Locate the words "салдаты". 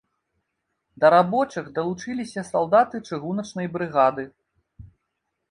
2.51-3.03